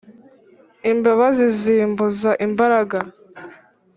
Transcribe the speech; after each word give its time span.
imbabazi 0.91 1.45
zimbuza 1.59 2.31
imbaraga 2.45 2.99